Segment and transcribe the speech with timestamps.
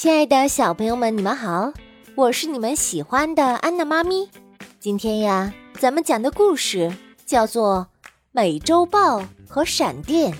[0.00, 1.74] 亲爱的小朋友们，你们好，
[2.14, 4.30] 我是你们喜欢的安娜妈咪。
[4.78, 6.90] 今天呀，咱们讲的故事
[7.26, 7.86] 叫做
[8.32, 10.32] 《美洲豹和闪电》。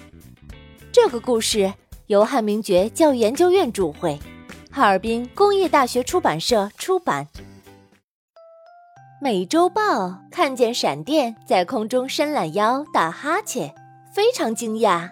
[0.90, 1.74] 这个故事
[2.06, 4.18] 由汉明觉教育研究院主绘，
[4.70, 7.28] 哈尔滨工业大学出版社出版。
[9.20, 13.74] 美洲豹看见闪电在空中伸懒腰、打哈欠，
[14.14, 15.10] 非常惊讶。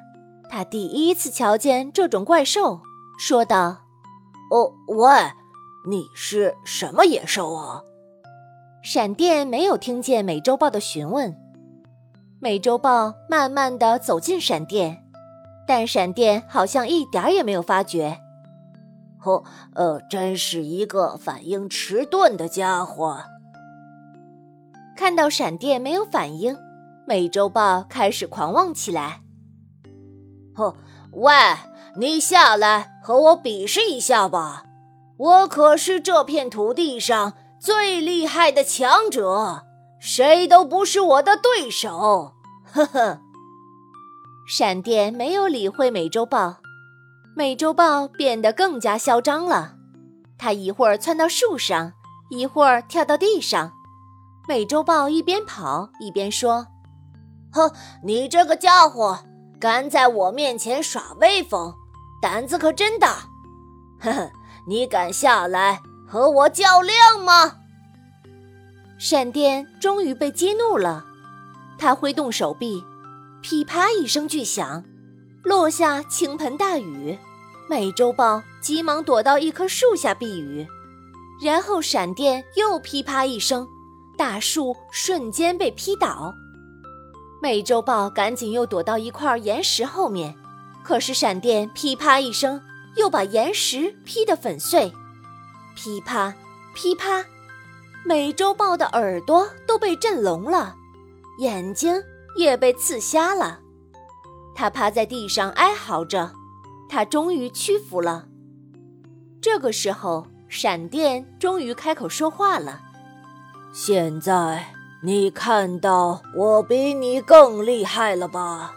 [0.49, 2.81] 他第一次瞧见这种怪兽，
[3.19, 3.88] 说道。
[4.51, 5.11] 哦，喂，
[5.87, 7.83] 你是什么野兽啊？
[8.83, 11.37] 闪电没有听见美洲豹的询问。
[12.41, 15.05] 美洲豹慢慢的走近闪电，
[15.67, 18.19] 但闪电好像一点也没有发觉。
[19.25, 23.19] 哦，呃，真是一个反应迟钝的家伙。
[24.97, 26.57] 看到闪电没有反应，
[27.07, 29.21] 美洲豹开始狂妄起来。
[30.55, 30.75] 哦，
[31.13, 31.33] 喂！
[31.99, 34.63] 你下来和我比试一下吧，
[35.17, 39.63] 我可是这片土地上最厉害的强者，
[39.99, 42.35] 谁都不是我的对手。
[42.73, 43.19] 呵呵。
[44.49, 46.59] 闪电没有理会美洲豹，
[47.37, 49.75] 美洲豹变得更加嚣张了。
[50.39, 51.93] 它一会儿窜到树上，
[52.31, 53.73] 一会儿跳到地上。
[54.47, 56.69] 美洲豹一边跑一边说
[57.53, 57.73] ：“哼，
[58.05, 59.19] 你这个家伙，
[59.59, 61.75] 敢在我面前耍威风！”
[62.21, 63.29] 胆子可真大，
[64.01, 64.31] 呵呵，
[64.67, 67.59] 你敢下来和我较量吗？
[68.99, 71.05] 闪电终于被激怒了，
[71.79, 72.85] 他挥动手臂，
[73.41, 74.83] 噼啪一声巨响，
[75.45, 77.17] 落下倾盆大雨。
[77.71, 80.67] 美洲豹急忙躲到一棵树下避雨，
[81.41, 83.69] 然后闪电又噼啪一声，
[84.17, 86.35] 大树瞬间被劈倒。
[87.41, 90.35] 美洲豹赶紧又躲到一块岩石后面。
[90.89, 92.63] 可是闪电噼啪一声，
[92.97, 94.91] 又把岩石劈得粉碎。
[95.77, 96.35] 噼啪，
[96.75, 97.27] 噼啪，
[98.07, 100.75] 美洲豹的耳朵都被震聋了，
[101.41, 102.03] 眼睛
[102.39, 103.61] 也被刺瞎了。
[104.55, 106.33] 它趴在地上哀嚎着，
[106.89, 108.25] 它终于屈服了。
[109.43, 112.81] 这个时候，闪电终于开口说话了
[113.75, 114.69] ：“现在
[115.03, 118.73] 你看到我比你更厉害了吧？”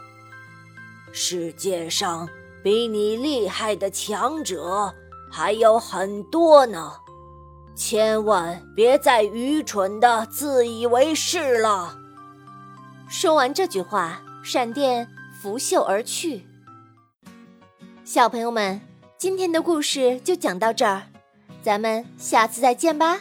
[1.11, 2.27] 世界上
[2.63, 4.93] 比你厉害的强者
[5.31, 6.93] 还有很多呢，
[7.75, 11.97] 千万别再愚蠢的自以为是了。
[13.09, 15.07] 说完这句话，闪电
[15.41, 16.45] 拂袖而去。
[18.05, 18.79] 小朋友们，
[19.17, 21.03] 今天的故事就讲到这儿，
[21.61, 23.19] 咱们下次再见吧。